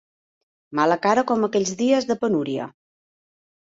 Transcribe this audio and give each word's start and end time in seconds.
Mala 0.79 0.97
cara 1.05 1.25
com 1.33 1.47
aquells 1.51 1.77
dies 1.85 2.11
de 2.13 2.21
penúria 2.27 2.71